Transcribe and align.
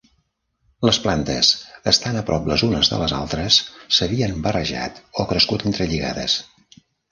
Les 0.87 0.97
plantes, 1.03 1.51
estant 1.91 2.17
a 2.21 2.23
prop 2.29 2.49
les 2.53 2.63
unes 2.69 2.91
de 2.95 2.99
les 3.03 3.15
altres, 3.19 3.59
s'havien 3.99 4.35
barrejat 4.49 5.01
o 5.25 5.29
crescut 5.35 5.69
entrelligades. 5.73 6.43